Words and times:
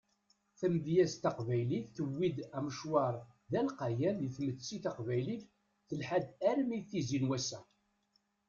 Tamedyazt 0.59 1.21
taqbaylit 1.23 1.85
tewwi-d 1.95 2.37
amecwar 2.57 3.15
d 3.51 3.53
alqayan 3.61 4.15
di 4.21 4.29
tmetti 4.35 4.77
taqbaylit 4.85 5.43
telḥa-d 5.87 6.27
armi 6.49 6.79
d 6.81 6.85
tizi 6.89 7.19
n 7.19 7.29
wass-a. 7.29 7.59